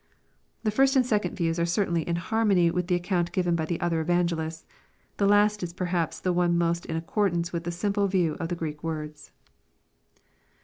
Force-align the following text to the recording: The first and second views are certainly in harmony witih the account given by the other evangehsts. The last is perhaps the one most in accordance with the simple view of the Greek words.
The 0.63 0.71
first 0.71 0.95
and 0.95 1.05
second 1.05 1.35
views 1.37 1.59
are 1.59 1.65
certainly 1.67 2.01
in 2.01 2.15
harmony 2.15 2.71
witih 2.71 2.87
the 2.87 2.95
account 2.95 3.31
given 3.31 3.55
by 3.55 3.65
the 3.65 3.79
other 3.79 4.03
evangehsts. 4.03 4.65
The 5.17 5.27
last 5.27 5.61
is 5.61 5.73
perhaps 5.73 6.19
the 6.19 6.33
one 6.33 6.57
most 6.57 6.87
in 6.87 6.95
accordance 6.95 7.53
with 7.53 7.65
the 7.65 7.71
simple 7.71 8.07
view 8.07 8.33
of 8.39 8.49
the 8.49 8.55
Greek 8.55 8.83
words. 8.83 9.31